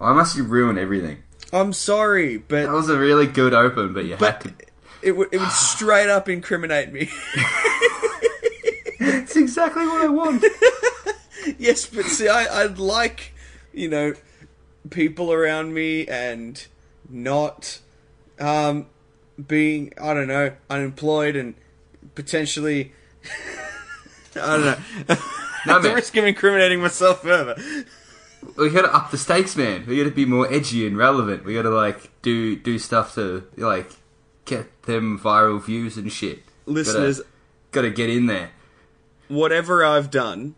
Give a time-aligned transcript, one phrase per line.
[0.00, 1.22] I must have ruined everything.
[1.52, 4.52] I'm sorry, but That was a really good open, but you had to.
[5.02, 7.10] it would it would straight up incriminate me.
[9.00, 10.44] It's exactly what I want.
[11.58, 13.32] yes, but see, I I'd like
[13.72, 14.14] you know
[14.90, 16.66] people around me and
[17.08, 17.78] not
[18.40, 18.86] um
[19.46, 21.54] being I don't know unemployed and
[22.14, 22.92] potentially
[24.34, 25.16] I don't know.
[25.66, 25.94] No, At the man.
[25.96, 27.56] risk of incriminating myself further.
[28.56, 29.84] We gotta up the stakes, man.
[29.86, 31.44] We gotta be more edgy and relevant.
[31.44, 33.90] We gotta like do do stuff to like
[34.44, 36.42] get them viral views and shit.
[36.66, 37.28] Listeners, gotta,
[37.72, 38.50] gotta get in there.
[39.28, 40.54] whatever I've done,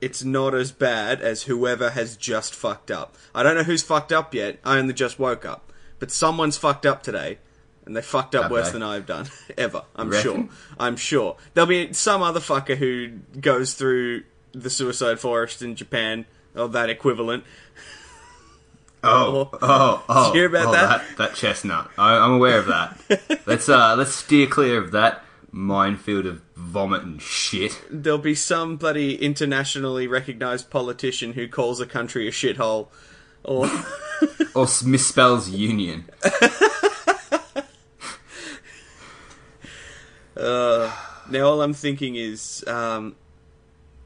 [0.00, 3.16] it's not as bad as whoever has just fucked up.
[3.34, 4.58] I don't know who's fucked up yet.
[4.64, 5.72] I only just woke up.
[5.98, 7.38] But someone's fucked up today.
[7.84, 8.72] And they fucked up Have worse they?
[8.74, 9.28] than I've done.
[9.58, 9.82] Ever.
[9.96, 10.48] I'm sure.
[10.78, 11.36] I'm sure.
[11.54, 16.90] There'll be some other fucker who goes through the suicide forest in Japan, or that
[16.90, 17.44] equivalent.
[19.02, 20.24] Oh, oh, oh!
[20.26, 21.16] Did you hear about oh, that?
[21.16, 21.34] that?
[21.34, 21.90] chestnut.
[21.96, 23.42] I, I'm aware of that.
[23.46, 27.82] let's uh, let's steer clear of that minefield of vomit and shit.
[27.90, 32.88] There'll be some bloody internationally recognized politician who calls a country a shithole.
[33.44, 33.66] Or.
[34.54, 36.04] Or misspells union.
[41.30, 43.14] Now all I'm thinking is, um,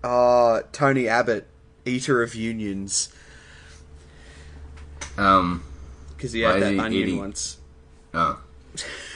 [0.02, 1.46] uh, Tony Abbott,
[1.84, 3.08] eater of unions,
[5.16, 5.62] Um,
[6.16, 7.58] because he had that he onion eating- once.
[8.14, 8.40] oh,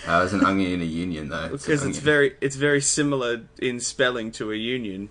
[0.07, 1.49] uh, was an onion in a union though.
[1.49, 2.01] Because it's onion.
[2.03, 5.09] very, it's very similar in spelling to a union,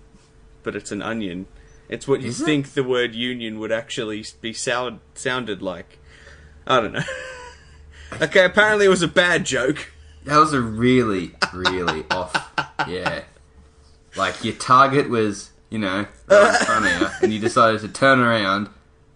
[0.62, 1.46] but it's an onion.
[1.88, 2.44] It's what you Is it?
[2.44, 5.98] think the word union would actually be sound, sounded like.
[6.66, 7.02] I don't know.
[8.22, 9.90] okay, apparently it was a bad joke.
[10.24, 12.34] That was a really, really off.
[12.86, 13.22] Yeah.
[14.16, 17.88] Like your target was, you know, right in front of you, and you decided to
[17.88, 18.68] turn around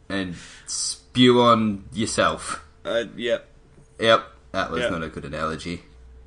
[0.08, 0.34] and
[0.66, 2.64] spew on yourself.
[2.84, 3.48] Uh, yep.
[4.00, 4.88] Yep, that was Yeah.
[4.90, 5.82] not a good analogy.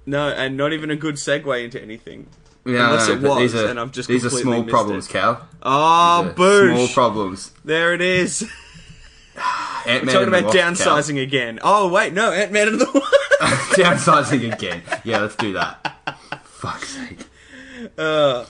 [0.05, 2.27] No, and not even a good segue into anything.
[2.63, 5.11] Yeah, Unless no, it was, these are, and I've just these are small problems, it.
[5.11, 5.47] Cal.
[5.61, 6.73] Oh, are boosh!
[6.75, 7.51] Small problems.
[7.63, 8.41] There it is.
[9.85, 10.95] Ant-Man We're talking and the about Wasp, Cal.
[10.97, 11.59] downsizing again.
[11.61, 13.13] Oh wait, no, Ant Man and the Wasp.
[13.79, 14.81] downsizing again.
[15.03, 15.95] Yeah, let's do that.
[16.45, 17.19] Fuck's sake.
[17.97, 18.45] uh,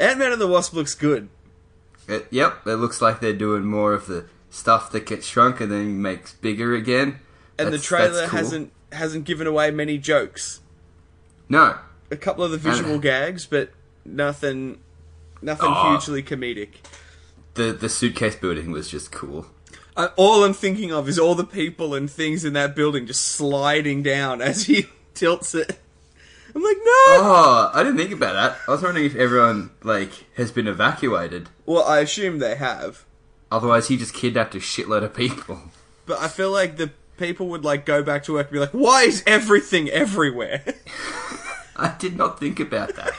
[0.00, 1.28] Ant Man and the Wasp looks good.
[2.08, 5.70] It, yep, it looks like they're doing more of the stuff that gets shrunk and
[5.70, 7.20] then makes bigger again.
[7.58, 8.38] And That's- the trailer cool.
[8.38, 10.60] hasn't hasn't given away many jokes.
[11.48, 11.76] No,
[12.10, 13.70] A couple of the visual And- gags, but
[14.04, 14.78] nothing
[15.42, 15.90] nothing Oh.
[15.92, 16.70] hugely comedic.
[17.54, 19.46] the the suitcase building was just cool.
[19.96, 23.22] I, all I'm thinking of is all the people and things in that building just
[23.26, 25.78] sliding down as he tilts it.
[26.54, 26.92] I'm like, no.
[27.22, 28.58] Oh, I didn't think about that.
[28.66, 31.48] I was wondering if everyone like has been evacuated.
[31.66, 33.04] Well, I assume they have,
[33.52, 35.60] Otherwise, he just kidnapped a shitload of people.
[36.06, 38.70] but I feel like the people would like go back to work and be like,
[38.70, 40.62] why is everything everywhere?
[41.76, 43.12] I did not think about that.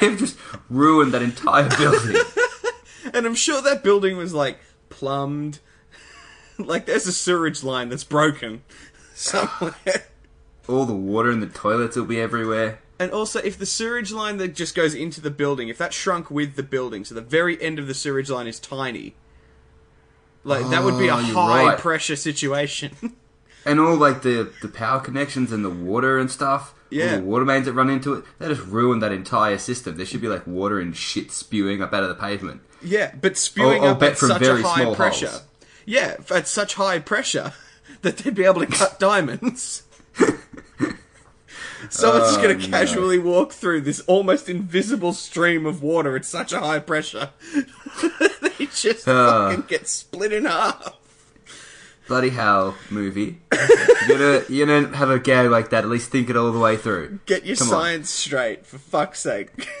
[0.00, 0.36] They've just
[0.68, 2.16] ruined that entire building.
[3.14, 4.58] And I'm sure that building was like
[4.90, 5.60] plumbed.
[6.58, 8.62] like there's a sewage line that's broken
[9.14, 10.04] somewhere.
[10.68, 12.78] All the water in the toilets will be everywhere.
[13.00, 16.30] And also, if the sewage line that just goes into the building, if that shrunk
[16.30, 19.14] with the building, so the very end of the sewage line is tiny,
[20.44, 21.78] like that would be a Oh, high right.
[21.78, 22.92] pressure situation.
[23.64, 26.72] And all like the the power connections and the water and stuff.
[26.90, 27.10] Yeah.
[27.14, 28.24] All the water mains that run into it.
[28.38, 29.96] They just ruined that entire system.
[29.96, 32.62] There should be like water and shit spewing up out of the pavement.
[32.80, 35.28] yeah, but spewing I'll up bet at such very a high small pressure.
[35.28, 35.42] holes.
[35.84, 37.52] Yeah, at such high pressure
[38.02, 39.82] that they'd be able to cut diamonds.
[41.90, 46.24] Someone's just Oh, going to casually walk through this almost invisible stream of water at
[46.24, 47.30] such a high pressure.
[48.40, 49.48] they just Uh.
[49.50, 50.94] fucking get split in half.
[52.08, 53.38] Bloody hell, movie.
[54.08, 55.84] you're gonna you're gonna have a gag like that.
[55.84, 57.18] At least think it all the way through.
[57.26, 57.70] Get your Come on.
[57.74, 59.68] science straight, for fuck's sake.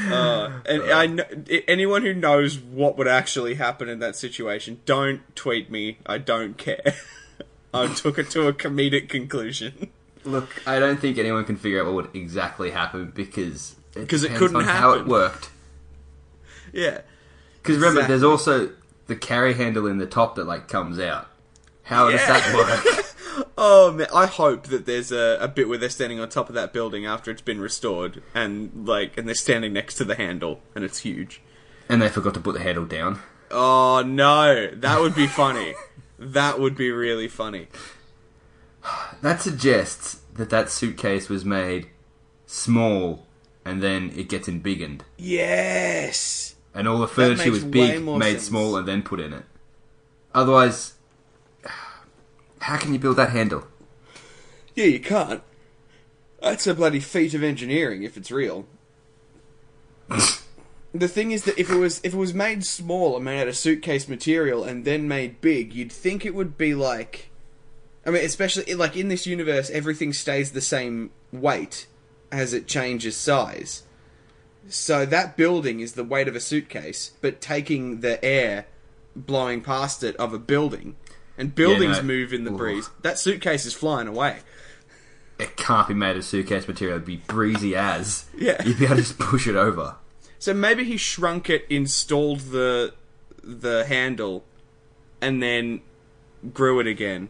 [0.00, 1.24] Uh, and I know,
[1.66, 5.98] anyone who knows what would actually happen in that situation, don't tweet me.
[6.06, 6.94] I don't care.
[7.74, 9.90] I took it to a comedic conclusion.
[10.24, 14.28] Look, I don't think anyone can figure out what would exactly happen because because it
[14.32, 15.50] depends couldn't on how it worked.
[16.72, 17.00] Yeah.
[17.62, 18.12] Because remember, Exactly.
[18.12, 18.70] there's also
[19.06, 21.26] the carry handle in the top that like comes out.
[21.84, 23.04] How does that work?
[23.56, 26.54] Oh man, I hope that there's a, a bit where they're standing on top of
[26.56, 30.60] that building after it's been restored, and like, and they're standing next to the handle,
[30.74, 31.40] and it's huge.
[31.88, 33.20] and they forgot to put the handle down.
[33.50, 35.74] Oh no, that would be funny.
[36.18, 37.68] that would be really funny.
[39.22, 41.88] That suggests that that suitcase was made
[42.46, 43.26] small,
[43.64, 46.54] and then it gets embiggened, Yes.
[46.74, 48.44] and all the furniture was big, made sense.
[48.44, 49.44] small, and then put in it.
[50.34, 50.94] Otherwise,
[52.60, 53.66] how can you build that handle?
[54.74, 55.42] Yeah, you can't.
[56.40, 58.66] That's a bloody feat of engineering if it's real.
[60.94, 63.48] the thing is that if it was if it was made small and made out
[63.48, 67.30] of suitcase material and then made big, you'd think it would be like
[68.08, 71.86] I mean, especially like in this universe everything stays the same weight
[72.32, 73.82] as it changes size.
[74.66, 78.64] So that building is the weight of a suitcase, but taking the air
[79.14, 80.96] blowing past it of a building.
[81.36, 82.04] And buildings no.
[82.04, 82.56] move in the Ooh.
[82.56, 82.88] breeze.
[83.02, 84.38] That suitcase is flying away.
[85.38, 86.96] It can't be made of suitcase material.
[86.96, 88.24] It'd be breezy as.
[88.36, 88.62] Yeah.
[88.64, 89.96] You'd be able to just push it over.
[90.38, 92.94] So maybe he shrunk it, installed the
[93.42, 94.44] the handle,
[95.20, 95.82] and then
[96.54, 97.28] grew it again.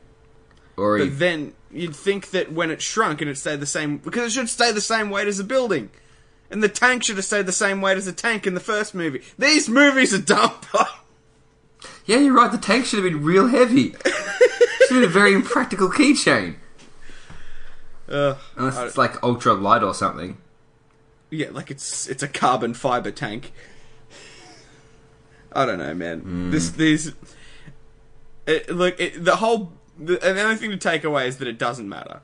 [0.78, 4.26] Or But then you'd think that when it shrunk and it stayed the same because
[4.26, 5.90] it should stay the same weight as a building.
[6.50, 8.94] And the tank should have stayed the same weight as a tank in the first
[8.94, 9.20] movie.
[9.38, 10.54] These movies are dumb.
[12.06, 12.50] yeah, you're right.
[12.50, 13.94] The tank should have been real heavy.
[14.04, 14.06] It
[14.88, 16.54] should have been a very impractical keychain.
[18.08, 18.38] Ugh.
[18.56, 20.38] Unless it's like ultra light or something.
[21.28, 23.52] yeah, like it's it's a carbon fiber tank.
[25.52, 26.50] I don't know, man.
[26.50, 26.78] This hmm.
[26.78, 27.12] these
[28.46, 31.58] it, look it, the whole the, the only thing to take away is that it
[31.58, 32.20] doesn't matter.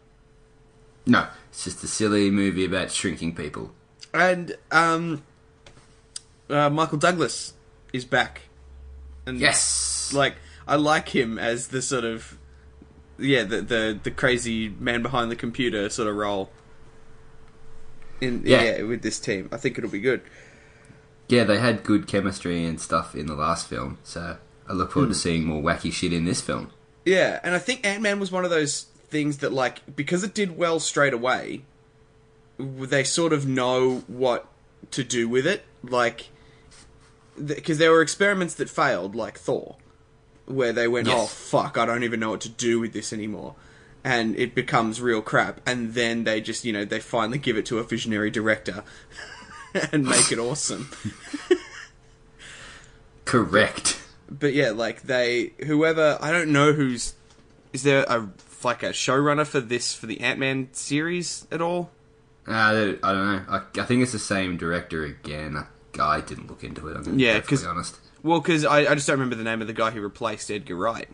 [1.07, 3.73] No, it's just a silly movie about shrinking people.
[4.15, 5.23] And um,
[6.49, 7.53] uh, Michael Douglas
[7.93, 8.43] is back,
[9.27, 10.13] and Yes.
[10.15, 10.37] like
[10.67, 12.39] I like him as the sort of
[13.19, 16.51] yeah the the, the crazy man behind the computer sort of role.
[18.21, 18.63] In yeah.
[18.63, 18.83] Yeah.
[18.85, 20.23] with this team, I think it'll be good.
[21.29, 24.37] yeah, they had good chemistry and stuff in the last film, so
[24.69, 26.71] I look forward to seeing more wacky shit in this film.
[27.05, 30.35] Yeah, and I think Ant Man was one of those things that like because it
[30.35, 31.63] did well straight away,
[32.59, 34.47] they sort of know what
[34.93, 35.65] to do with it.
[35.83, 36.29] Like
[37.45, 39.77] because there were experiments that failed, like Thor,
[40.47, 41.17] where they went, Yes.
[41.19, 43.55] "Oh fuck, I don't even know what to do with this anymore,"
[44.03, 45.61] and it becomes real crap.
[45.67, 48.85] And then they just, you know, they finally give it to a visionary director
[49.93, 50.91] and make it awesome.
[53.25, 54.01] Correct.
[54.31, 57.15] But yeah, like they, whoever I don't know who's
[57.73, 58.29] is there a
[58.63, 61.91] like a showrunner for this for the Ant Man series at all?
[62.49, 63.43] Uh, I don't know.
[63.49, 65.55] I, I think it's the same director again.
[65.55, 66.97] That guy didn't look into it.
[66.97, 67.97] I'm Yeah, be perfectly 'cause- honest.
[68.23, 70.77] Well, because I, I just don't remember the name of the guy who replaced Edgar
[70.77, 71.09] Wright.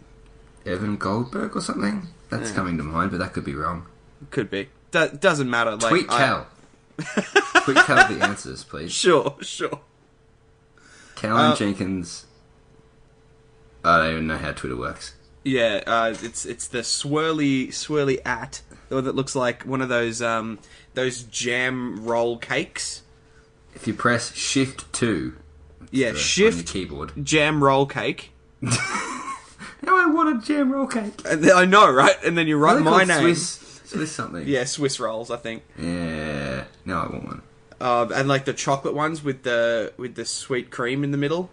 [0.64, 2.06] Evan Goldberg or something.
[2.28, 3.86] That's coming to mind, but that could be wrong.
[4.30, 4.68] Could be.
[4.92, 5.72] Do- doesn't matter.
[5.72, 6.46] Like, Tweet I- Cal.
[7.64, 8.92] Tweet Cal the answers, please.
[8.92, 9.80] Sure, sure.
[11.16, 12.26] Callan Uh, Jenkins.
[13.84, 15.14] I don't even know how Twitter works.
[15.44, 18.60] Yeah, uh, it's it's the swirly swirly at
[18.90, 20.58] or that looks like one of those um
[20.94, 23.02] those jam roll cakes.
[23.74, 25.36] If you press Shift Two,
[25.90, 27.12] Yeah, on your shift keyboard.
[27.24, 28.32] jam roll cake.
[29.82, 31.16] Now I want a jam roll cake.
[31.22, 32.16] Then, I know, right?
[32.22, 33.22] And then you write my name.
[33.22, 34.46] Swiss, Swiss something.
[34.46, 35.62] Yeah, Swiss rolls, I think.
[35.78, 36.64] Yeah.
[36.84, 37.42] No, I want one.
[37.80, 41.48] Uh, and like the chocolate ones with the with the sweet cream in the middle.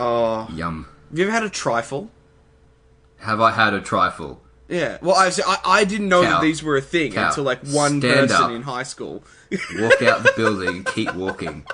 [0.00, 0.86] Oh, Yum.
[1.10, 2.10] have you ever had a trifle?
[3.18, 4.42] Have I had a trifle?
[4.68, 4.98] Yeah.
[5.00, 7.28] Well, I I, I didn't know that these were a thing Cow.
[7.28, 8.50] until like one Stand person up.
[8.50, 9.22] in high school.
[9.78, 11.64] Walk out the building and keep walking.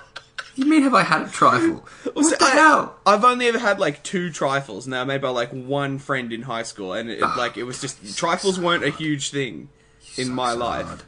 [0.55, 1.87] You mean have I had a trifle?
[2.13, 2.97] What So the I, hell?
[3.07, 6.64] I've only ever had like two trifles now, made by like one friend in high
[6.64, 7.35] school, and it, Ah.
[7.38, 9.71] like it was just trifles weren't a huge thing
[10.19, 10.87] in my so life.
[10.87, 11.02] hard.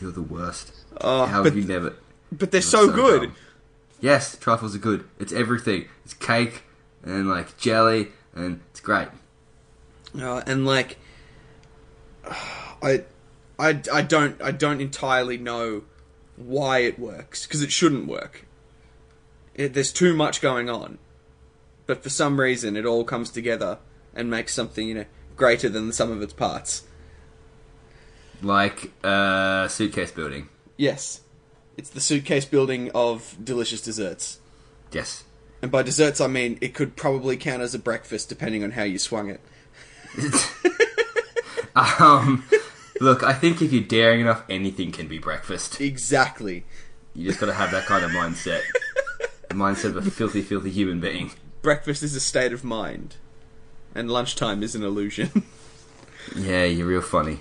[0.00, 0.72] You're the worst.
[1.02, 1.94] Oh, How but have you never?
[2.30, 3.22] but they're You're so, good.
[3.22, 3.36] dumb.
[4.00, 5.04] Yes, trifles are good.
[5.18, 5.86] It's everything.
[6.04, 6.62] It's cake
[7.02, 9.08] and like jelly, and it's great.
[10.18, 10.98] Uh, and like,
[12.24, 13.04] I,
[13.58, 15.82] I, I don't, I don't entirely know
[16.36, 18.46] why it works because it shouldn't work.
[19.54, 20.98] It, there's too much going on,
[21.86, 23.78] but for some reason, it all comes together
[24.14, 25.04] and makes something you know
[25.36, 26.84] greater than the sum of its parts.
[28.42, 30.48] Like uh, suitcase building.
[30.76, 31.20] Yes,
[31.80, 34.38] it's the suitcase building of delicious desserts.
[34.92, 35.24] Yes.
[35.62, 38.82] And by desserts, I mean it could probably count as a breakfast depending on how
[38.82, 39.40] you swung it.
[41.76, 42.44] Um,
[43.00, 45.80] look, I think if you're daring enough, anything can be breakfast.
[45.80, 46.64] Exactly.
[47.14, 48.62] You just got to have that kind of mindset.
[49.48, 51.30] The mindset of a filthy, filthy human being.
[51.62, 53.16] Breakfast is a state of mind,
[53.94, 55.44] and lunchtime is an illusion.
[56.36, 57.40] Yeah, you're real funny.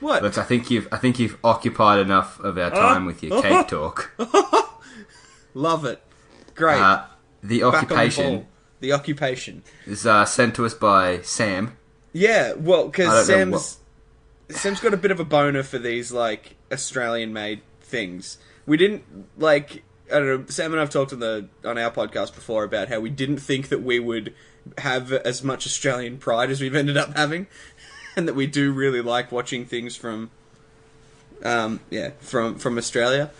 [0.00, 0.22] What?
[0.22, 3.68] Look, I think you've, I think you've occupied enough of our time with your cake
[3.68, 4.12] talk.
[5.54, 6.02] Love it.
[6.54, 6.80] Great.
[6.80, 7.04] Uh,
[7.42, 8.46] the Back on the occupation.
[8.80, 9.62] The occupation.
[9.86, 11.76] is uh, sent to us by Sam.
[12.12, 13.78] Yeah, well, because Sam's
[14.50, 18.38] Sam's got a bit of a boner for these like Australian-made things.
[18.66, 19.04] We didn't
[19.36, 20.44] like I don't know.
[20.48, 23.68] Sam and I've talked on the on our podcast before about how we didn't think
[23.68, 24.34] that we would
[24.78, 27.46] have as much Australian pride as we've ended up having,
[28.18, 30.30] and that we do really like watching things from,
[31.44, 33.30] um, yeah, from from Australia.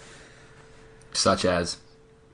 [1.13, 1.79] Such as.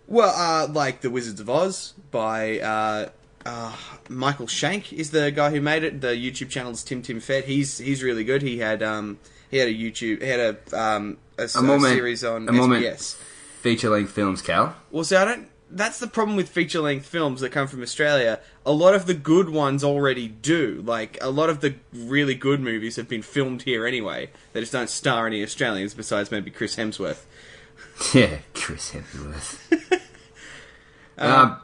[0.06, 3.08] Well, uh, like the Wizards of Aus by uh,
[3.46, 3.74] uh,
[4.10, 6.02] Michael Shank is the guy who made it.
[6.02, 7.44] The YouTube channel is Tim Tim Fed.
[7.44, 8.42] He's he's really good.
[8.42, 9.18] He had um
[9.50, 12.84] he had a YouTube he had a um a, a moment- series on a moment.
[12.84, 13.16] SBS.
[13.62, 14.76] Feature length films, Cal.
[14.90, 15.48] Well, see, I don't.
[15.70, 18.40] That's the problem with feature length films that come from Australia.
[18.64, 20.82] A lot of the good ones already do.
[20.86, 24.30] Like a lot of the really good movies have been filmed here anyway.
[24.52, 27.24] They just don't star any Australians besides maybe Chris Hemsworth.
[28.12, 30.00] Yeah, Chris Hemsworth.
[31.18, 31.60] um,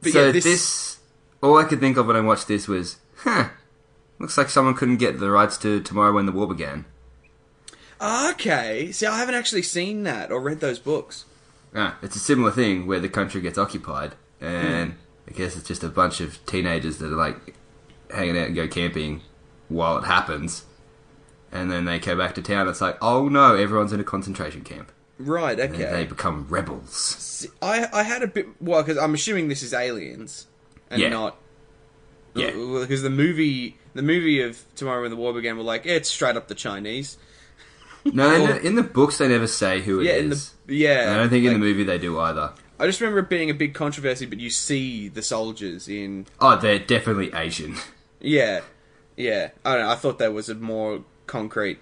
[0.00, 0.44] But so yeah, this...
[0.44, 0.98] this,
[1.42, 3.48] all I could think of when I watched this was, huh,
[4.18, 6.86] looks like someone couldn't get the rights to Tomorrow When the War Began.
[8.00, 8.90] okay.
[8.92, 11.26] See, I haven't actually seen that or read those books.
[11.74, 14.94] Ah, it's a similar thing where the country gets occupied, and
[15.28, 17.54] I guess it's just a bunch of teenagers that are like
[18.10, 19.22] hanging out and go camping
[19.68, 20.64] while it happens,
[21.52, 22.68] and then they go back to town.
[22.68, 24.92] It's like, oh no, everyone's in a concentration camp.
[25.18, 25.58] Right.
[25.58, 25.90] And Okay.
[25.90, 26.90] they become rebels.
[26.94, 30.46] See, I I had a bit well because I'm assuming this is aliens
[30.90, 31.08] and Yeah.
[31.08, 31.36] not
[32.34, 32.50] Yeah.
[32.52, 36.10] because the movie the movie of Tomorrow When the War Began were like yeah, it's
[36.10, 37.16] straight up the Chinese.
[38.12, 40.08] No, in the, in the books they never say who it is.
[40.08, 40.74] Yeah, in the
[41.08, 41.12] yeah.
[41.14, 42.52] I don't think in like- the movie they do either.
[42.78, 46.26] I just remember it being a big controversy, but you see the soldiers in.
[46.40, 47.76] Oh, they're definitely Asian.
[48.18, 48.62] Yeah,
[49.16, 49.50] yeah.
[49.64, 49.90] I don't know.
[49.90, 51.78] I thought there was a more concrete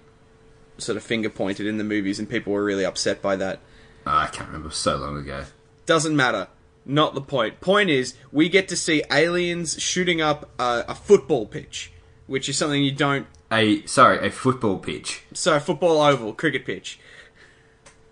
[0.77, 3.59] sort of finger pointed in the movies, and people were really upset by that.
[4.05, 4.69] Oh, I can't remember.
[4.69, 5.45] So long ago.
[5.85, 6.47] Doesn't matter.
[6.85, 7.61] Not the point.
[7.61, 11.91] Point is, we get to see aliens shooting up a, a football pitch,
[12.27, 13.25] which is something you don't.
[13.51, 15.21] A sorry, a football pitch.
[15.33, 16.99] So, football oval, cricket pitch.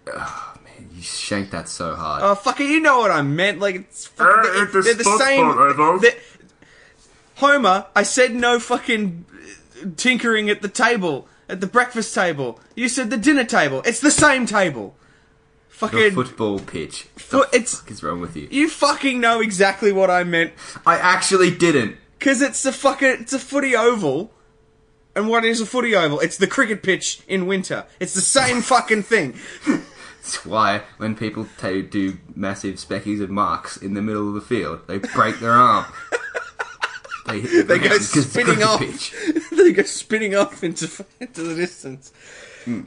[0.08, 2.22] Oh, man, you shanked that so hard.
[2.24, 3.60] Oh, fucking, you know what I meant.
[3.60, 4.50] Like, it's fucking.
[4.52, 5.46] Uh, they're, it's they're the same.
[5.46, 6.00] oval.
[6.00, 6.18] they're-
[7.38, 9.26] Homer, I said no fucking
[9.98, 12.60] tinkering at the table, at the breakfast table.
[12.76, 13.82] You said the dinner table.
[13.86, 14.96] It's the same table.
[15.70, 16.12] the Fucking.
[16.12, 17.04] football pitch.
[17.18, 18.48] Foot- the it's- fuck is wrong with you?
[18.52, 20.54] You fucking know exactly what I meant.
[20.86, 21.98] I actually didn't.
[22.20, 23.18] Because it's a fucking.
[23.22, 24.32] It's a footy oval.
[25.16, 26.20] And what is a footy oval?
[26.20, 27.86] It's the cricket pitch in winter.
[28.00, 29.36] It's the same fucking thing.
[29.66, 34.42] That's why when people ta do massive speckies of marks in the middle of the
[34.42, 35.86] field, they break their arm.
[37.26, 38.80] They, the They go ground 'cause it's a spinning off.
[38.82, 39.14] pitch.
[39.54, 42.12] they go spinning off into, into the distance.
[42.66, 42.82] Hmm.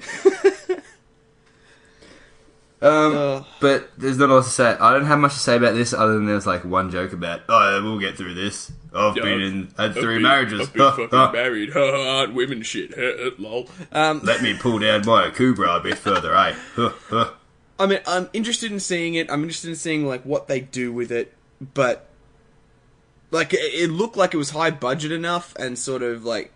[2.83, 4.77] Um, but there's not a lot to say.
[4.79, 7.43] I don't have much to say about this other than there's like one joke about,
[7.49, 8.71] oh, we'll get through this.
[8.95, 10.69] I've been in had three marriages.
[10.77, 11.31] Ha, ha.
[11.33, 11.71] married.
[11.77, 12.93] Aren't women shit?
[13.39, 13.69] Lol.
[13.93, 16.55] Um, Let me pull down my Akubra a bit further, eh?
[16.77, 17.35] Ha, ha.
[17.79, 19.31] I mean, I'm interested in seeing it.
[19.31, 21.35] I'm interested in seeing like what they do with it,
[21.75, 22.09] but
[23.31, 26.53] like it, it looked like it was high budget enough and sort of like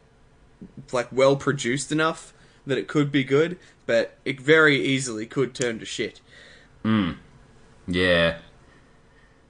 [0.93, 2.33] like well produced enough
[2.67, 6.21] that it could be good, but it very easily could turn to shit.
[6.83, 7.13] Hmm.
[7.87, 8.39] Yeah.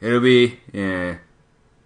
[0.01, 1.19] It'll be, yeah.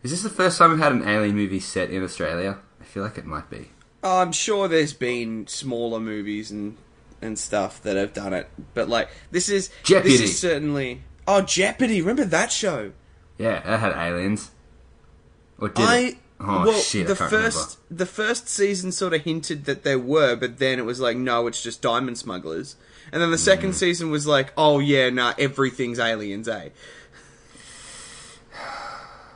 [0.02, 2.58] Is this the first time we've had an alien movie set in Australia?
[2.80, 3.70] I feel like it might be.
[4.02, 6.76] Oh, I'm sure there's been smaller movies and
[7.22, 10.10] and stuff that have done it, but like this is Jeopardy.
[10.10, 12.02] This is certainly oh Jeopardy.
[12.02, 12.92] Remember that show?
[13.38, 14.50] Yeah, that had aliens.
[15.58, 16.16] Or did I it?
[16.46, 20.58] Oh well, shit, the first the first season sort of hinted that there were, but
[20.58, 22.76] then it was like, no, it's just diamond smugglers.
[23.12, 23.74] And then the second Mm.
[23.74, 26.70] season was like, oh yeah, nah, everything's aliens, eh?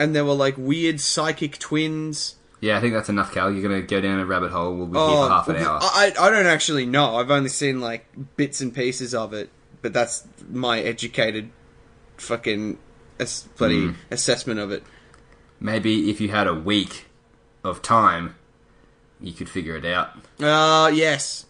[0.00, 2.36] And there were like weird psychic twins.
[2.60, 3.50] Yeah, I think that's enough, Cal.
[3.52, 4.74] You're gonna go down a rabbit hole.
[4.76, 5.78] We'll be here Oh, for half an hour.
[5.82, 7.16] I I don't actually know.
[7.16, 9.50] I've only seen like bits and pieces of it,
[9.82, 11.50] but that's my educated
[12.16, 12.78] fucking
[13.56, 13.94] bloody Mm.
[14.10, 14.82] assessment of it.
[15.60, 17.06] Maybe if you had a week
[17.64, 18.36] of time,
[19.20, 20.10] you could figure it out.
[20.40, 21.46] Ah, yes.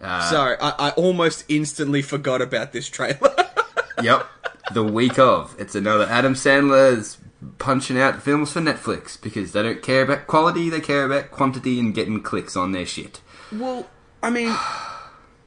[0.00, 3.34] Uh, Sorry, I, I almost instantly forgot about this trailer.
[4.02, 4.26] Yep.
[4.72, 5.54] The week of.
[5.56, 7.18] It's another Adam Sandler's
[7.58, 11.78] punching out films for Netflix because they don't care about quality, they care about quantity
[11.78, 13.20] and getting clicks on their shit.
[13.52, 13.88] Well,
[14.22, 14.52] I mean,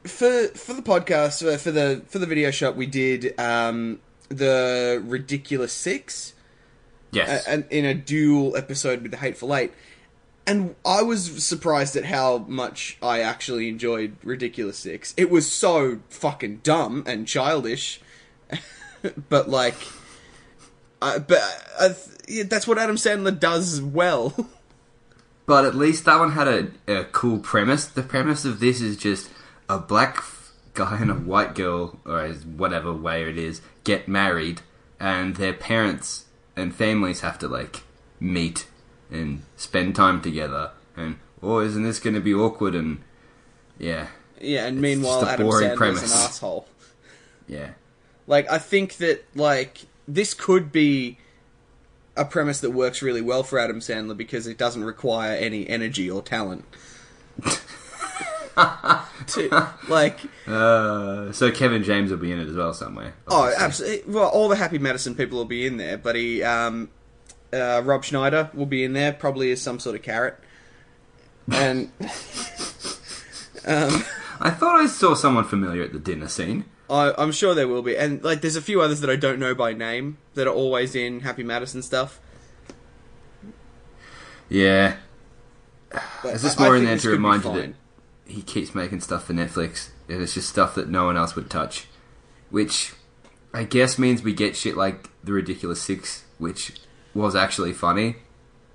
[0.04, 4.00] for for the podcast uh, for the for the video shop, we did um,
[4.30, 6.34] the ridiculous six,
[7.12, 7.48] Yes.
[7.48, 9.72] a- in a dual episode with the Hateful Eight,
[10.46, 15.14] and I was surprised at how much I actually enjoyed ridiculous six.
[15.18, 18.02] It was so fucking dumb and childish,
[19.30, 19.76] but like,
[21.02, 21.40] uh, but
[21.80, 21.94] uh,
[22.28, 24.34] yeah, that's what Adam Sandler does well.
[25.46, 26.68] But at least that one had a,
[27.00, 27.86] a cool premise.
[27.86, 29.30] The premise of this is just
[29.70, 30.22] a black
[30.74, 34.60] guy and a white girl, or whatever way it is, get married,
[35.00, 36.26] and their parents
[36.58, 37.84] and families have to like
[38.20, 38.68] meet
[39.12, 40.72] and spend time together.
[40.96, 42.76] And oh, isn't this going to be awkward?
[42.76, 43.04] And
[43.78, 44.08] yeah,
[44.42, 46.16] Yeah, and meanwhile, Adam boring Sandler's premise.
[46.16, 46.68] an asshole.
[47.48, 47.70] yeah,
[48.26, 51.18] Like, I think that like this could be
[52.16, 56.10] a premise that works really well for Adam Sandler because it doesn't require any energy
[56.10, 56.66] or talent.
[59.28, 63.14] to, like, uh, so Kevin James will be in it as well somewhere.
[63.28, 64.12] oh, absolutely.
[64.12, 66.90] Well, all the Happy Madison people will be in there, but he, um,
[67.54, 70.40] uh, Rob Schneider will be in there, probably as some sort of carrot.
[71.52, 71.92] And
[73.66, 74.04] um,
[74.40, 76.66] I thought I saw someone familiar at the dinner scene.
[76.90, 79.40] I, I'm sure there will be, and like, there's a few others that I don't
[79.40, 82.20] know by name that are always in Happy Madison stuff.
[84.50, 84.96] Yeah,
[85.92, 87.50] But There's just I- I more in think there this to could be remind you
[87.52, 87.76] fine.
[88.28, 91.50] He keeps making stuff for Netflix, and it's just stuff that no one else would
[91.50, 91.88] touch.
[92.50, 92.94] Which
[93.54, 96.74] I guess means we get shit like The Ridiculous Six, which
[97.14, 98.18] was actually funny.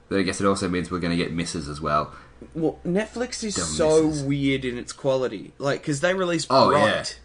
[0.09, 2.12] But I guess it also means we're going to get misses as well.
[2.54, 4.23] Well, Netflix is Dumb so misses.
[4.25, 5.52] weird in its quality.
[5.59, 7.18] Like, because they release Oh, Bright.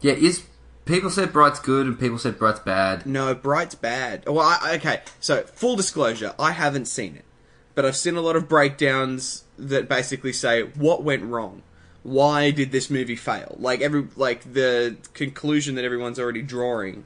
[0.00, 0.44] Yeah, is
[0.84, 3.06] people said Bright's good and people said Bright's bad.
[3.06, 4.24] No, Bright's bad.
[4.28, 7.24] Well, I, okay, so full disclosure, I haven't seen it.
[7.74, 11.62] But I've seen a lot of breakdowns that basically say what went wrong.
[12.04, 13.56] Why did this movie fail?
[13.58, 17.04] Like every like the conclusion that everyone's already drawing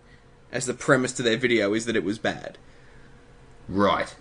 [0.52, 2.58] as the premise to their video is that it was bad.
[3.68, 4.14] Right.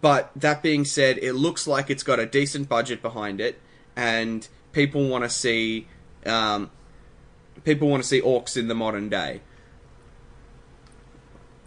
[0.00, 3.60] But that being said, it looks like it's got a decent budget behind it,
[3.94, 5.88] and people want to see,
[6.24, 6.70] um,
[7.64, 9.42] people want to see orcs in the modern day.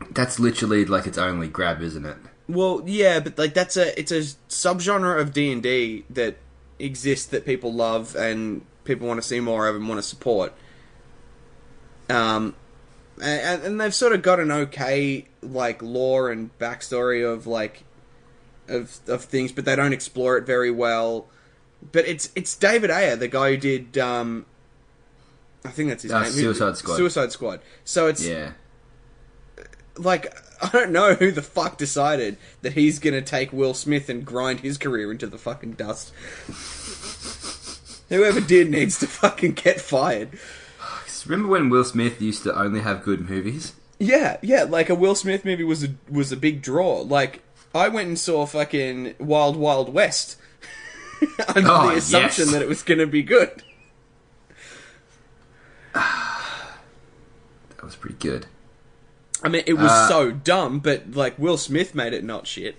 [0.10, 2.18] That's literally like its only grab, isn't it?
[2.50, 6.38] Well, yeah, but like that's a it's a subgenre of D and D that
[6.80, 10.54] exists that people love and people want to see more of and want to support.
[12.10, 12.56] Um,
[13.22, 17.84] and, and they've sort of got an okay like lore and backstory of like
[18.70, 21.28] of of things, but they don't explore it very well.
[21.92, 24.46] But it's it's David Ayer, the guy who did um,
[25.66, 26.96] I think that's his Uh, name, Suicide Squad.
[26.96, 27.60] Suicide Squad.
[27.84, 28.52] So it's Yeah.
[29.98, 34.26] like I don't know who the fuck decided that he's gonna take Will Smith and
[34.26, 36.12] grind his career into the fucking dust.
[38.10, 40.30] Whoever did needs to fucking get fired.
[41.26, 43.74] Remember when Will Smith used to only have good movies?
[44.00, 47.02] Yeah, yeah, like a Will Smith movie was a was a big draw.
[47.02, 47.42] Like
[47.76, 50.38] I went and saw fucking Wild Wild West
[51.56, 52.54] under Oh, the assumption yes.
[52.54, 53.62] that it was gonna be good.
[57.78, 58.48] That was pretty good.
[59.44, 62.76] I mean, it was Uh, so dumb, but like Will Smith made it not shit.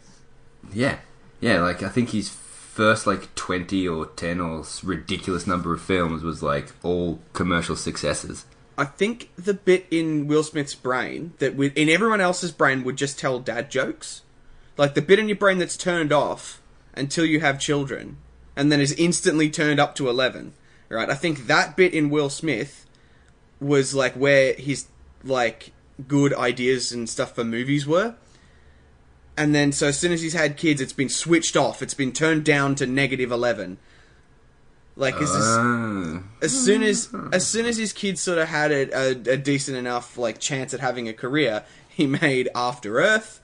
[0.72, 0.98] Yeah,
[1.40, 1.60] yeah.
[1.60, 6.42] Like I think his first like twenty or ten or ridiculous number of films was
[6.42, 8.44] like all commercial successes.
[8.76, 12.96] I think the bit in Will Smith's brain that with in everyone else's brain would
[12.96, 14.22] just tell dad jokes,
[14.76, 16.60] like the bit in your brain that's turned off
[16.94, 18.16] until you have children,
[18.56, 20.52] and then is instantly turned up to eleven.
[20.88, 21.10] Right?
[21.10, 22.86] I think that bit in Will Smith
[23.60, 24.86] was like where his
[25.24, 25.72] like
[26.06, 28.14] good ideas and stuff for movies were.
[29.36, 31.80] And then, so as soon as he's had kids, it's been switched off.
[31.80, 33.78] It's been turned down to negative eleven.
[34.96, 35.46] Like, is this?
[35.46, 36.22] Ah.
[36.42, 39.76] as soon as as soon as his kids sort of had a, a, a decent
[39.76, 43.40] enough like chance at having a career, he made After Earth,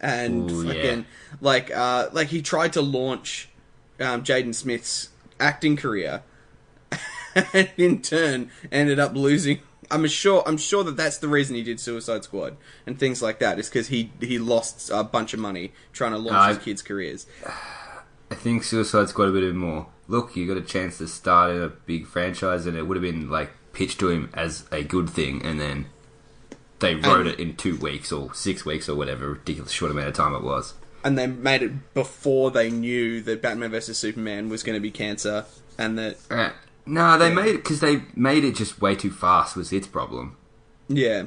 [0.00, 1.36] and Ooh, fucking yeah.
[1.40, 3.48] like uh like he tried to launch
[3.98, 5.08] um, Jaden Smith's
[5.40, 6.22] acting career,
[7.52, 9.58] and in turn ended up losing.
[9.90, 13.38] I'm sure I'm sure that that's the reason he did Suicide Squad and things like
[13.40, 16.58] that is because he he lost a bunch of money trying to launch I- his
[16.62, 17.26] kids' careers.
[18.30, 19.86] I think Suicide Squad a bit more.
[20.08, 23.02] Look, you got a chance to start in a big franchise, and it would have
[23.02, 25.86] been like pitched to him as a good thing, and then
[26.80, 30.14] they wrote it in two weeks or six weeks or whatever ridiculous short amount of
[30.14, 30.74] time it was.
[31.04, 34.90] and they made it before they knew that Batman vs Superman was going to be
[34.90, 35.44] cancer,
[35.78, 36.50] and that Uh,
[36.86, 37.34] no, they Yeah.
[37.34, 39.56] made it because they made it just way too fast.
[39.56, 40.36] Was its problem?
[40.88, 41.24] yeah,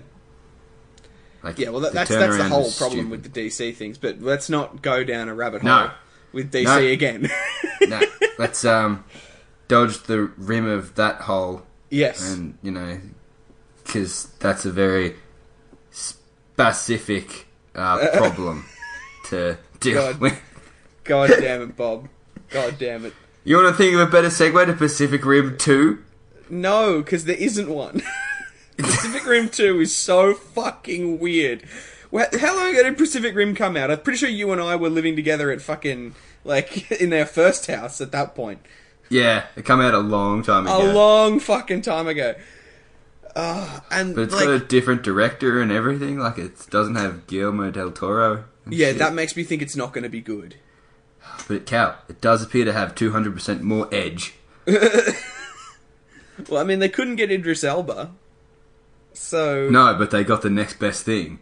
[1.44, 1.70] Like, yeah.
[1.70, 3.10] Well, that, the that's that's the whole problem stupid.
[3.10, 3.98] with the DC things.
[3.98, 5.92] But let's not go down a rabbit hole No.
[6.34, 6.78] with DC No.
[6.80, 7.30] again.
[7.88, 8.02] no,
[8.38, 9.04] let's um
[9.68, 13.00] dodge the rim of that hole, yes, and you know,
[13.84, 15.16] because that's a very
[15.92, 18.66] specific uh, problem
[19.26, 20.20] to deal God.
[20.20, 20.42] with.
[21.04, 22.10] God damn it, Bob.
[22.50, 23.14] God damn it.
[23.48, 26.04] You want to think of a better segue to Pacific Rim Two?
[26.50, 28.02] No, because there isn't one.
[28.78, 31.64] Pacific Rim 2 is so fucking weird.
[32.12, 33.90] How long ago did Pacific Rim come out?
[33.90, 37.68] I'm pretty sure you and I were living together at fucking, like, in their first
[37.68, 38.60] house at that point.
[39.08, 40.92] Yeah, it came out a long time ago.
[40.92, 42.36] A long fucking time ago.
[43.34, 46.20] Ah, and But it's like, got a different director and everything.
[46.20, 48.44] Like it doesn't have Guillermo del Toro.
[48.70, 48.98] yeah, shit.
[48.98, 50.56] that makes me think it's not going to be good.
[51.48, 54.36] But Cal, it does appear to have two hundred percent more edge.
[56.50, 58.12] Well, I mean, they couldn't get Idris Elba,
[59.12, 61.40] so No, but they got the next best thing.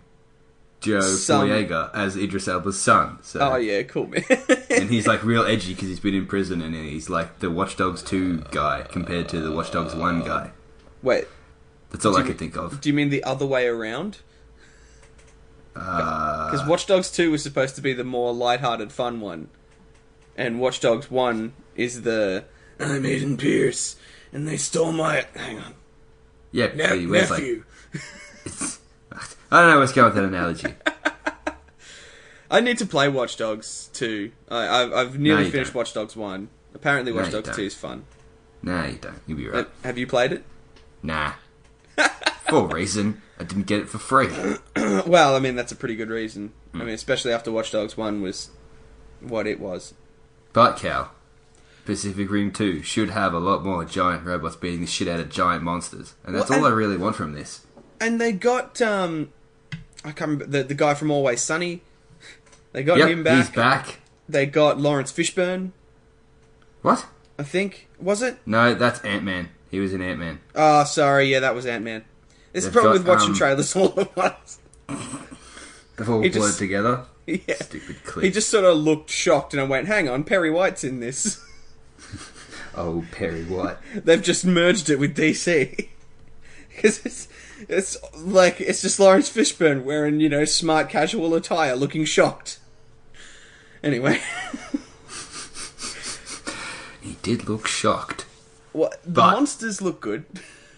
[0.79, 1.49] Joe Son.
[1.49, 3.17] Boyega as Idris Elba's son.
[3.21, 3.39] So.
[3.41, 4.23] oh yeah, cool man.
[4.69, 7.75] and he's like real edgy because he's been in prison and he's like the Watch
[7.75, 10.51] Dogs 2 guy compared to the Watch Dogs 1 guy.
[11.01, 11.27] Wait,
[11.91, 12.79] That's all Do I could think of.
[12.79, 14.19] do you mean the other way around?
[15.75, 19.49] Uh, Because Watch Dogs 2 was supposed to be the more light-hearted, fun one,
[20.35, 22.45] and Watch Dogs 1 is the
[22.79, 23.95] I'm Aiden Pearce,
[24.33, 25.73] and they stole my hang on
[26.51, 27.43] yeah, ne- he wears, like,
[28.45, 28.79] it's,
[29.51, 30.73] I don't know what's going with that analogy.
[32.49, 34.31] I need to play Watch Dogs 2.
[34.49, 35.79] I, I've, I've nearly you finished don't.
[35.79, 36.47] Watch Dogs 1.
[36.73, 37.55] Apparently, No, Watch you Dogs don't.
[37.55, 38.05] 2 is fun.
[38.61, 39.19] Nah, you don't.
[39.27, 39.67] You'll be Uh, right.
[39.83, 40.43] have you played it?
[41.03, 41.33] Nah.
[42.47, 43.21] for a reason.
[43.39, 44.29] I didn't get it for free.
[45.05, 46.53] Well, I mean, that's a pretty good reason.
[46.73, 46.85] I Hmm.
[46.85, 48.49] mean, especially after Watch Dogs 1 was
[49.19, 49.93] what it was.
[50.55, 51.11] But, Cal,
[51.85, 55.29] Pacific Rim 2 should have a lot more giant robots beating the shit out of
[55.29, 56.15] giant monsters.
[56.23, 57.67] And that's Well, all I really want from this.
[57.99, 59.33] And they got, um,
[60.05, 61.81] I can't remember, the, the guy from Always Sunny.
[62.71, 63.45] They got Yep, him back.
[63.45, 63.99] he's back.
[64.29, 65.71] They got Laurence Fishburne,
[66.81, 67.05] What?
[67.37, 67.89] I think.
[67.99, 68.37] Was it?
[68.45, 69.49] No, that's Ant Man.
[69.69, 70.39] He was in Ant Man.
[70.55, 71.25] Oh, sorry.
[71.25, 72.05] Yeah, that was Ant Man.
[72.53, 74.59] It's the They've problem got, with watching um, trailers all at once.
[75.97, 77.03] They've all blurred just- together.
[77.47, 77.55] Yeah.
[77.55, 78.23] Stupid clip.
[78.25, 81.41] He just sort of looked shocked, and I went, "Hang on, Perry White's in this.
[82.77, 83.77] Oh, Perry White.
[83.95, 85.88] They've just merged it with DC."
[86.75, 87.27] Because it's
[87.69, 92.59] it's like it's just Laurence Fishburne wearing you know smart casual attire, looking shocked.
[93.81, 94.19] Anyway,
[97.01, 98.25] He did look shocked.
[98.73, 100.25] what the But- monsters look good,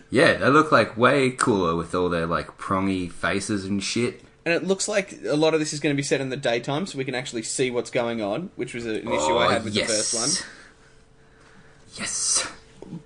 [0.10, 4.22] Yeah, they look like way cooler with all their like prongy faces and shit.
[4.48, 6.38] And it looks like a lot of this is going to be set in the
[6.38, 9.52] daytime, so we can actually see what's going on, which was an issue Oh, I
[9.52, 9.88] had with yes.
[9.90, 10.48] the first one.
[11.98, 12.50] Yes.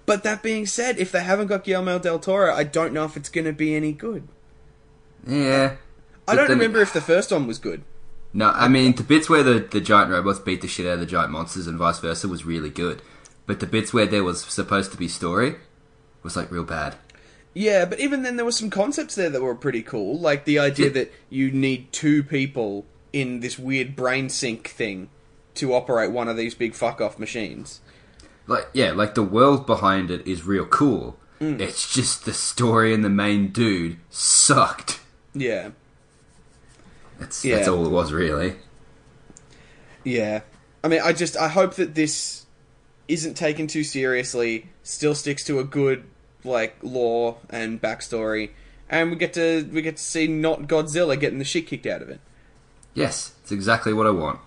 [0.06, 3.18] But that being said, if they haven't got Guillermo del Toro, I don't know if
[3.18, 4.28] it's going to be any good.
[5.26, 5.78] Yeah.
[6.28, 7.82] I don't remember if the first one was good.
[8.34, 11.00] No, I mean the bits where the, the giant robots beat the shit out of
[11.00, 13.02] the giant monsters and vice versa was really good.
[13.48, 15.56] But the bits where there was supposed to be story
[16.22, 16.98] was like real bad.
[17.54, 20.58] Yeah, but even then, there were some concepts there that were pretty cool, like the
[20.60, 25.10] idea that you need two people in this weird brain sync thing
[25.56, 27.82] to operate one of these big fuck off machines.
[28.48, 31.18] Like yeah, like the world behind it is real cool.
[31.42, 31.60] Mm.
[31.60, 35.02] It's just the story and the main dude sucked.
[35.34, 35.72] Yeah,
[37.20, 37.58] That's Yeah.
[37.58, 38.56] that's all it was really.
[40.04, 40.42] yeah.
[40.84, 42.46] I mean, I just I hope that this
[43.08, 46.06] isn't taken too seriously, still sticks to a good
[46.44, 48.52] like lore and backstory,
[48.90, 52.02] and we get to we get to see not Godzilla getting the shit kicked out
[52.02, 52.20] of it.
[52.94, 54.40] Yes, it's exactly what I want.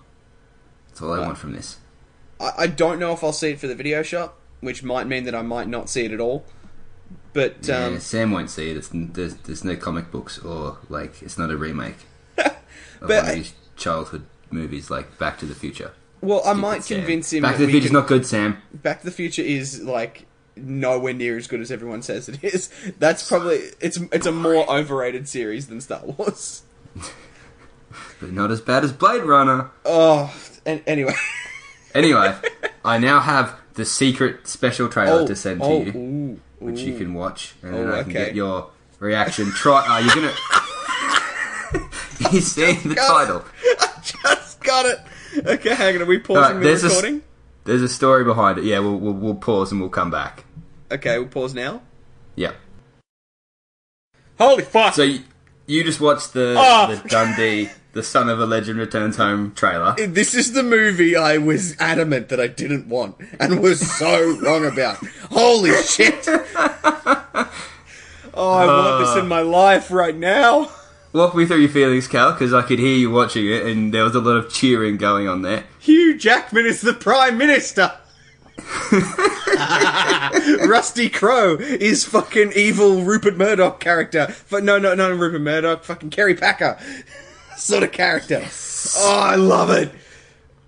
[0.89, 1.77] That's all I want from this.
[2.39, 5.23] I, I don't know if I'll see it for the video shop, which might mean
[5.25, 6.45] that I might not see it at all.
[7.33, 8.77] But Yeah, um, Sam won't see it.
[8.77, 11.97] It's, there's, there's no comic books or like it's not a remake
[12.37, 12.53] of
[13.01, 15.91] But one of his childhood movies like Back to the Future.
[16.21, 16.97] well, I Stupid might Sam.
[16.99, 17.41] convince him.
[17.41, 18.61] Back that to the we Future's can- not good, Sam.
[18.73, 22.69] Back to the Future is like nowhere near as good as everyone says it is.
[22.99, 26.63] That's probably it's it's a more overrated series than Star Wars.
[28.19, 29.71] But not as bad as Blade Runner.
[29.83, 30.33] Oh,
[30.65, 31.13] and anyway.
[31.93, 32.35] Anyway,
[32.83, 36.81] I now have the secret special trailer oh, to send to oh, you, ooh, which
[36.81, 38.25] you can watch, and Oh, then I oh, can okay.
[38.25, 39.49] get your reaction.
[39.51, 39.79] Try.
[39.79, 40.33] Uh, are you gonna?
[42.33, 43.27] you seeing the got it.
[43.27, 43.45] title?
[43.79, 44.99] I just got it.
[45.45, 46.01] Okay, hang on.
[46.01, 47.21] Are we pausing Alright, the there's a recording?
[47.65, 48.63] There's a story behind it.
[48.63, 50.45] Yeah, we'll, we'll we'll pause and we'll come back.
[50.91, 51.81] Okay, we'll pause now.
[52.35, 52.53] Yeah.
[54.37, 54.93] Holy fuck!
[54.93, 55.21] So you,
[55.65, 56.95] you just watched the Oh.
[56.95, 59.95] the Dundee, the son of a legend returns home trailer.
[59.97, 64.65] This is the movie I was adamant that I didn't want and was so wrong
[64.65, 64.97] about.
[65.31, 66.27] Holy shit!
[68.37, 70.69] Oh, I want this in my life right now.
[71.15, 74.03] Walk me through your feelings, Cal, because I could hear you watching it, and there
[74.03, 75.63] was a lot of cheering going on there.
[75.79, 77.93] Hugh Jackman is the Prime Minister.
[80.67, 84.35] Rusty Crowe is fucking evil Rupert Murdoch character.
[84.49, 86.77] But no, no, no, Rupert Murdoch, fucking Kerry Packer
[87.55, 88.45] sort of character.
[88.97, 89.93] Oh, I love it.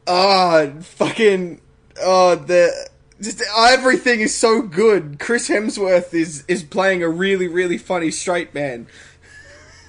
[0.07, 1.59] Oh, fucking,
[2.01, 2.87] oh, the
[3.19, 5.17] just everything is so good.
[5.19, 8.87] Chris Hemsworth is is playing a really really funny straight man,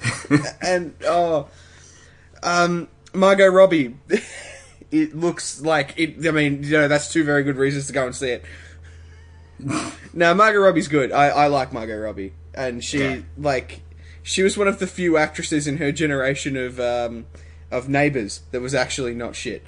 [0.61, 1.48] and oh,
[2.42, 3.96] um, Margot Robbie.
[4.90, 6.26] It looks like it.
[6.26, 8.44] I mean, you know, that's two very good reasons to go and see it.
[10.14, 11.12] now, Margot Robbie's good.
[11.12, 12.32] I, I like Margot Robbie.
[12.54, 13.18] and she Yeah.
[13.37, 13.82] like
[14.22, 17.26] she was one of the few actresses in her generation of um,
[17.70, 19.62] of Neighbours that was actually not shit.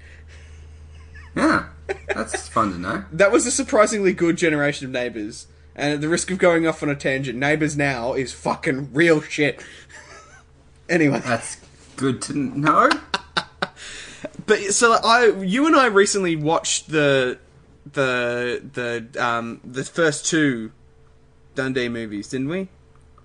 [1.37, 1.67] Yeah,
[2.09, 3.05] that's fun to know.
[3.13, 5.47] That was a surprisingly good generation of Neighbours.
[5.77, 9.21] And at the risk of going off on a tangent, Neighbours now is fucking real
[9.21, 9.63] shit.
[10.91, 11.57] Anyway, That's
[11.97, 12.91] good to know.
[14.47, 17.39] but so I, you and I recently watched the
[17.93, 18.63] the
[19.13, 20.73] the um the first two
[21.55, 22.69] Dundee movies, didn't we?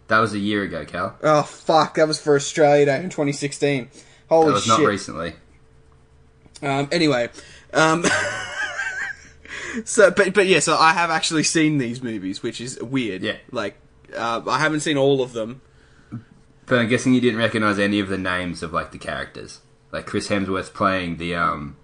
[0.08, 1.18] That was a year ago, Cal.
[1.24, 3.90] Oh fuck, that was for Australia Day in 2016.
[4.30, 4.80] Holy That was shit!
[4.80, 5.34] not recently.
[6.62, 7.30] Um, anyway,
[7.74, 8.04] um,
[9.84, 13.22] so but but yeah, so I have actually seen these movies, which is weird.
[13.22, 13.38] Yeah.
[13.52, 13.76] like
[14.16, 15.62] uh, I haven't seen all of them.
[16.68, 19.60] But I'm guessing you didn't recognize any of the names of like the characters.
[19.92, 21.78] Like Chris Hemsworth playing the um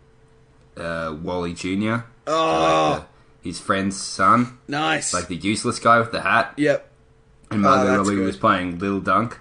[0.77, 1.97] uh Wally Jr.
[2.27, 3.07] Oh, like
[3.43, 5.13] the, his friend's son, nice.
[5.13, 6.53] like the useless guy with the hat.
[6.57, 6.87] yep.
[7.49, 8.25] And Oh, Margot that's Robbie good.
[8.25, 9.39] was playing Little Dunk.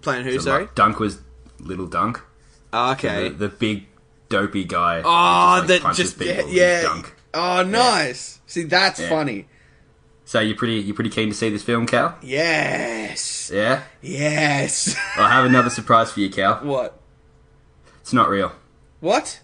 [0.00, 0.32] Playing who?
[0.34, 0.62] So, Sorry.
[0.64, 1.20] like, Dunk was
[1.58, 2.20] Little Dunk.
[2.72, 3.28] Oh, okay.
[3.30, 3.86] The, the big
[4.28, 5.02] dopey guy.
[5.04, 6.42] oh, just, like, that just yeah.
[6.48, 6.82] yeah.
[6.82, 7.14] Dunk.
[7.32, 8.40] Oh, nice.
[8.46, 9.08] See, that's Yeah.
[9.08, 9.46] funny.
[10.34, 12.18] So you're pretty you're pretty keen to see this film, Cal?
[12.20, 13.52] Yes.
[13.54, 13.84] Yeah.
[14.02, 14.96] Yes.
[15.16, 16.56] I have another surprise for you, Cal.
[16.56, 17.00] what?
[18.00, 18.50] It's not real.
[18.98, 19.40] What?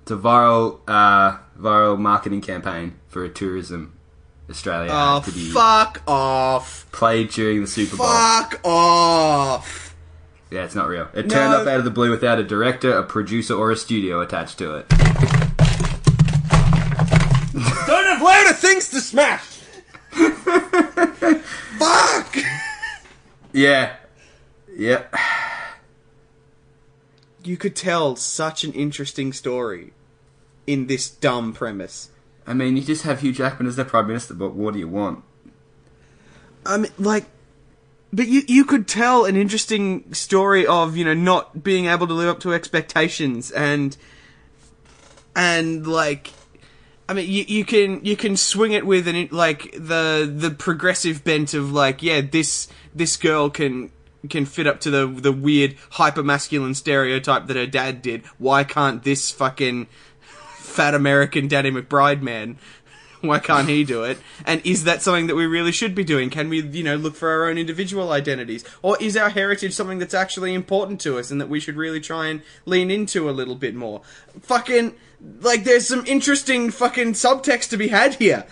[0.00, 3.94] It's a viral uh, viral marketing campaign for a tourism
[4.48, 6.86] Australia Oh, to be fuck off.
[6.92, 8.06] played during the Super Bowl.
[8.06, 9.94] Fuck off.
[10.50, 11.08] Yeah, it's not real.
[11.12, 14.22] It turned up out of the blue without a director, a producer, or a studio
[14.22, 14.88] attached to it.
[14.88, 14.98] Don't
[18.06, 19.49] have louder things to smash.
[21.78, 22.36] Fuck.
[23.52, 23.96] Yeah.
[24.76, 25.14] Yep.
[27.42, 29.92] You could tell such an interesting story
[30.66, 32.10] in this dumb premise.
[32.46, 34.88] I mean, you just have Hugh Jackman as the Prime Minister, but what do you
[34.88, 35.22] want?
[36.66, 37.24] I mean, like,
[38.12, 42.14] but you you could tell an interesting story of you know not being able to
[42.14, 43.96] live up to expectations and
[45.34, 46.32] and like.
[47.10, 51.24] I mean, you, you can you can swing it with an like the the progressive
[51.24, 53.90] bent of like yeah this this girl can
[54.28, 58.24] can fit up to the the weird hyper masculine stereotype that her dad did.
[58.38, 59.88] Why can't this fucking
[60.20, 62.58] fat American Danny McBride man?
[63.28, 64.18] Why can't he do it?
[64.46, 66.30] And is that something that we really should be doing?
[66.30, 68.64] Can we, you know, look for our own individual identities?
[68.80, 72.00] Or is our heritage something that's actually important to us and that we should really
[72.00, 74.00] try and lean into a little bit more?
[74.40, 74.94] Fucking,
[75.40, 78.46] like, there's some interesting fucking subtext to be had here.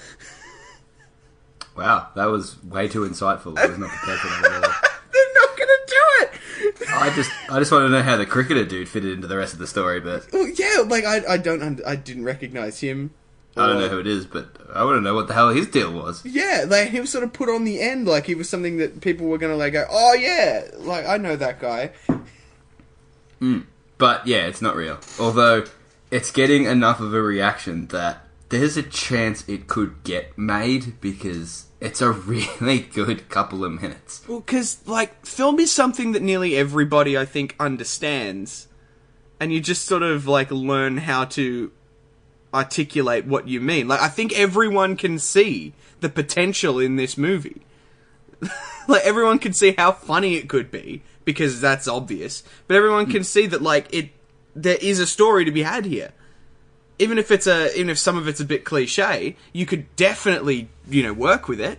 [1.74, 3.57] Wow, that was way too insightful.
[3.57, 4.70] I was not prepared for that at all.
[5.12, 6.88] They're not gonna do it!
[6.90, 9.54] I just, I just want to know how the cricketer dude fitted into the rest
[9.54, 13.14] of the story, but Well, yeah, like, I, I don't, I didn't recognize him.
[13.59, 14.27] I don't know uh, who it is.
[14.27, 16.25] But I want to know what the hell his deal was.
[16.25, 19.01] Yeah, like he was sort of put on the end, like he was something that
[19.01, 21.92] people were gonna like go, oh yeah, like I know that guy.
[23.38, 23.61] Hmm.
[23.99, 24.99] But yeah, it's not real.
[25.18, 25.64] Although
[26.11, 31.66] it's getting enough of a reaction that there's a chance it could get made because
[31.81, 34.23] it's a really good couple of minutes.
[34.27, 38.68] Well, because like film is something that nearly everybody I think understands,
[39.40, 41.73] and you just sort of like learn how to
[42.52, 43.88] articulate what you mean.
[43.88, 47.62] Like I think everyone can see the potential in this movie.
[48.88, 53.24] like everyone can see how funny it could be because that's obvious, but everyone can
[53.24, 54.11] see that like it
[54.54, 56.12] there is a story to be had here.
[56.98, 60.68] Even if it's a even if some of it's a bit cliche, you could definitely,
[60.88, 61.78] you know, work with it.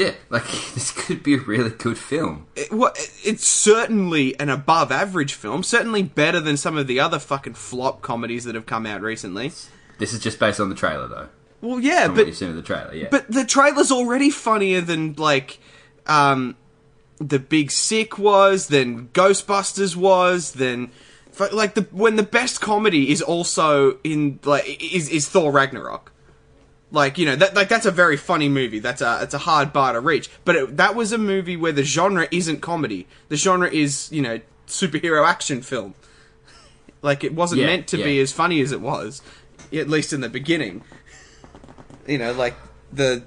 [0.00, 2.46] Yeah, like this could be a really good film.
[2.56, 7.18] it, what, it's certainly an above average film, certainly better than some of the other
[7.18, 9.52] fucking flop comedies that have come out recently.
[9.98, 11.28] This is just based on the trailer, though.
[11.60, 13.08] Well, yeah, From but you've seen the trailer, yeah.
[13.10, 15.58] but the trailer's already funnier than like
[16.06, 16.56] um
[17.18, 20.90] the Big Sick was, than Ghostbusters was, than
[21.52, 26.10] like the when the best comedy is also in like is is Thor Ragnarok.
[26.92, 28.80] Like you know that like that's a very funny movie.
[28.80, 30.28] That's a it's a hard bar to reach.
[30.44, 33.06] But it, that was a movie where the genre isn't comedy.
[33.28, 35.94] The genre is you know superhero action film.
[37.02, 39.22] Like it wasn't Yeah, meant to be as funny as it was,
[39.72, 40.82] at least in the beginning.
[42.06, 42.54] You know, like
[42.92, 43.22] the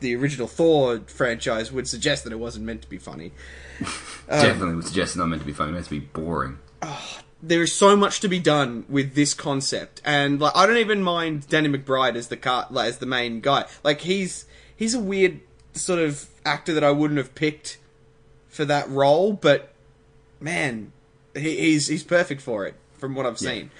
[0.00, 3.32] the original Thor franchise would suggest that it wasn't meant to be funny.
[4.28, 5.72] Definitely would suggest it's not meant to be funny.
[5.76, 6.58] It's meant to be boring.
[6.80, 10.78] Oh, there is so much to be done with this concept, and like I don't
[10.78, 13.66] even mind Danny McBride as the car, like, as the main guy.
[13.84, 14.46] Like he's
[14.76, 15.40] he's a weird
[15.72, 17.78] sort of actor that I wouldn't have picked
[18.48, 19.72] for that role, but
[20.40, 20.92] man,
[21.34, 23.70] he, he's he's perfect for it from what I've seen.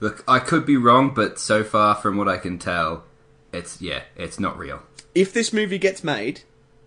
[0.00, 3.04] Look, I could be wrong, but so far from what I can tell,
[3.52, 4.82] it's yeah, it's not real.
[5.14, 6.42] If this movie gets made,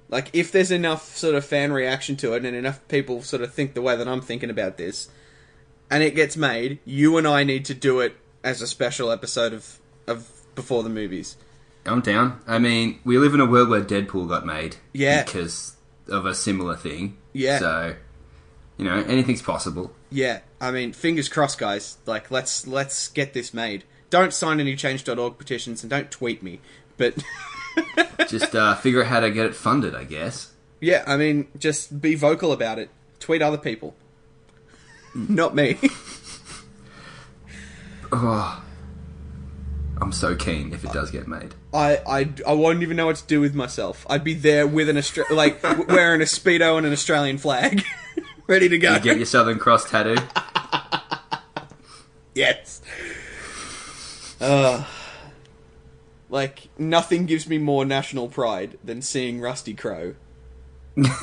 [0.09, 3.51] Like, if there's enough sort of fan reaction to it and enough people sort of
[3.51, 5.09] think the way that I'm thinking about this,
[5.93, 9.53] and it gets made, you and I need to do it as a special episode
[9.53, 11.37] of of before the movies.
[11.85, 12.41] I'm down.
[12.47, 14.77] I mean, we live in a world where Deadpool got made.
[14.93, 15.23] Yeah.
[15.23, 15.75] Because
[16.07, 17.17] of a similar thing.
[17.33, 17.59] Yeah.
[17.59, 17.95] So,
[18.77, 19.91] you know, anything's possible.
[20.09, 21.97] Yeah, I mean, fingers crossed, guys.
[22.05, 23.83] Like, let's let's get this made.
[24.09, 26.59] Don't sign any change.org petitions and don't tweet me.
[26.97, 27.23] But
[28.27, 30.51] Just uh, figure out how to get it funded, I guess.
[30.79, 32.89] yeah, I mean, just be vocal about it.
[33.19, 33.95] Tweet other people,
[35.15, 35.77] not me.
[38.15, 38.63] Oh,
[39.99, 41.55] I'm so keen if it does get made.
[41.73, 44.05] I, I, I won't even know what to do with myself.
[44.07, 47.83] I'd be there with an Austra- like w- wearing a speedo and an Australian flag,
[48.47, 48.93] ready to go.
[48.93, 50.17] You get your Southern Cross tattoo.
[52.35, 52.81] Yes.
[54.39, 54.83] Uh,
[56.29, 60.13] like nothing gives me more national pride than seeing Rusty Crowe.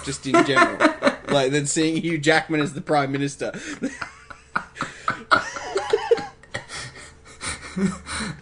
[0.04, 0.89] Just in general,
[1.30, 3.52] like than seeing Hugh Jackman as the prime minister.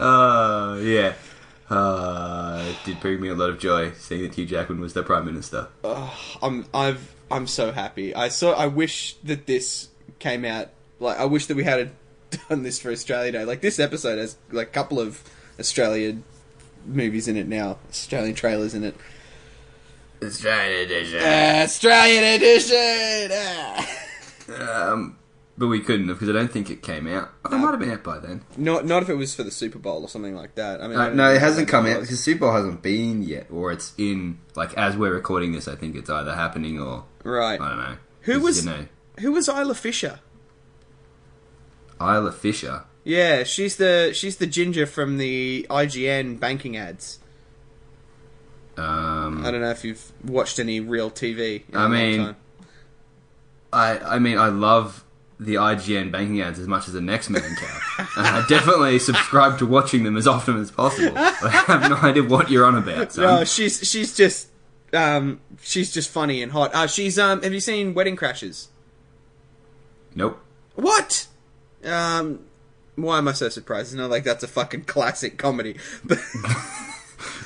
[0.00, 1.14] Uh, yeah.
[1.70, 5.02] Uh, it did bring me a lot of joy seeing that Hugh Jackman was the
[5.02, 5.68] Prime Minister.
[6.42, 8.14] I'm I've I'm so happy.
[8.14, 8.52] I saw.
[8.52, 10.70] I wish that this came out.
[10.98, 11.90] Like I wish that we had
[12.48, 13.44] done this for Australia Day.
[13.44, 15.22] Like this episode has like a couple of
[15.60, 16.24] Australian
[16.86, 17.78] movies in it now.
[17.90, 18.96] Australian trailers in it.
[20.22, 21.20] Australian edition.
[21.22, 23.30] Australian edition.
[23.32, 24.92] Ah.
[24.92, 25.16] Um,
[25.56, 27.30] but we couldn't have because I don't think it came out.
[27.44, 28.42] Oh, it might have been out by then.
[28.56, 30.80] Not not if it was for the Super Bowl or something like that.
[30.80, 32.80] I mean, I Uh, don't no, know it hasn't come out because Super Bowl hasn't
[32.82, 35.66] been yet, or it's in like as we're recording this.
[35.68, 37.60] I think it's either happening or Right.
[37.60, 37.96] I don't know.
[38.22, 38.86] Who 'Cause, was- you know
[39.20, 40.20] Who was Isla Fisher?
[42.00, 42.84] Isla Fisher?
[43.04, 47.18] Yeah, she's the she's the ginger from the ING banking ads.
[48.78, 51.62] Um, I don't know if you've watched any real TV.
[51.74, 52.36] I mean, time.
[53.72, 55.04] I I mean I love
[55.40, 58.06] the ING banking ads as much as the next man can.
[58.16, 61.16] I definitely subscribe to watching them as often as possible.
[61.16, 63.12] I have no idea what you're on about.
[63.12, 63.24] Son.
[63.24, 64.48] no, she's she's just
[64.92, 66.74] um she's just funny and hot.
[66.74, 68.68] Uh, she's um have you seen Wedding Crashers?
[70.14, 70.40] Nope.
[70.74, 71.26] What?
[71.84, 72.40] Um,
[72.96, 73.88] why am I so surprised?
[73.88, 75.76] It's not like that's a fucking classic comedy.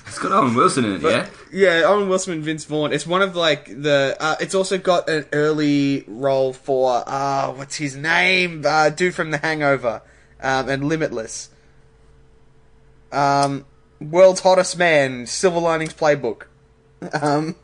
[0.07, 1.29] It's got Owen Wilson in it, yeah.
[1.51, 2.93] yeah, Owen Wilson and Vince Vaughn.
[2.93, 4.15] It's one of like the.
[4.21, 8.63] Uh, it's also got an early role for uh what's his name?
[8.67, 10.03] Uh, dude from The Hangover,
[10.43, 11.49] um, and Limitless.
[13.11, 13.65] Um,
[14.01, 16.43] world's hottest man, Silver Linings Playbook.
[17.21, 17.57] Um,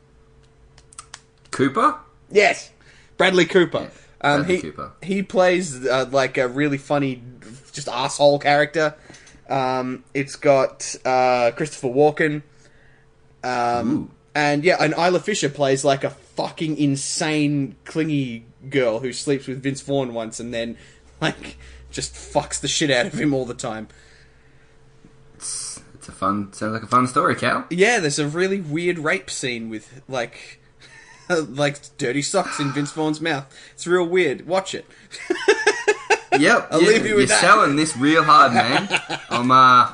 [1.50, 1.96] Cooper.
[2.30, 2.70] yes,
[3.16, 3.90] Bradley Cooper.
[4.20, 4.92] Um, Bradley he Cooper.
[5.02, 7.22] he plays uh, like a really funny,
[7.72, 8.94] just asshole character.
[9.48, 12.42] Um, it's got uh, Christopher Walken.
[13.42, 19.46] Um, and yeah, and Isla Fisher plays like a fucking insane, clingy girl who sleeps
[19.46, 20.76] with Vince Vaughn once and then,
[21.20, 21.56] like,
[21.90, 23.88] just fucks the shit out of him all the time.
[25.34, 26.52] It's, it's a fun.
[26.52, 27.66] Sounds like a fun story, Cal.
[27.70, 30.60] Yeah, there's a really weird rape scene with, like,
[31.28, 33.52] like dirty socks in Vince Vaughn's mouth.
[33.72, 34.46] It's real weird.
[34.46, 34.86] Watch it.
[36.40, 36.68] Yep.
[36.70, 37.40] I'll you, leave you with You're that.
[37.40, 38.88] selling this real hard, man.
[39.30, 39.92] I'm uh,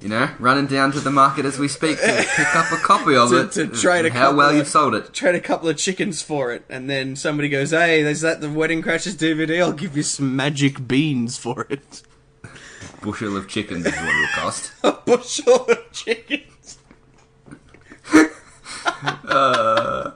[0.00, 3.14] you know, running down to the market as we speak to pick up a copy
[3.16, 3.52] of To- it.
[3.52, 5.12] to trade a How couple well of- you've sold it.
[5.12, 8.48] Trade a couple of chickens for it, and then somebody goes, "Hey, there's that the
[8.50, 9.60] Wedding Crashers DVD.
[9.60, 12.02] I'll give you some magic beans for it."
[13.02, 14.72] Bushel of chickens is what it'll cost.
[14.84, 16.78] A bushel of chickens.
[19.02, 20.10] Uh,